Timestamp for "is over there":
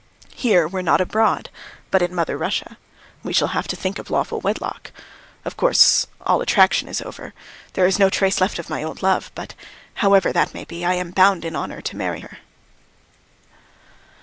6.87-7.85